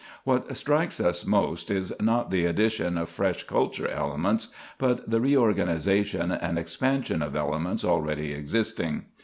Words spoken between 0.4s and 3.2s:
strikes us most is not the addition of